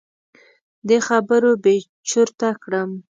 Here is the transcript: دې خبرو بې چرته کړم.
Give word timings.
دې 0.87 0.97
خبرو 1.07 1.51
بې 1.63 1.75
چرته 2.09 2.49
کړم. 2.63 2.89